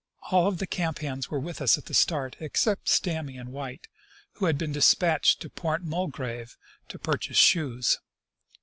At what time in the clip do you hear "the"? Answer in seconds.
0.57-0.65, 1.85-1.93